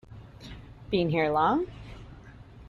[0.89, 1.67] Been here long?